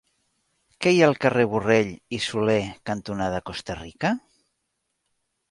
[0.85, 2.57] Què hi ha al carrer Borrell i Soler
[2.91, 4.13] cantonada Costa Rica?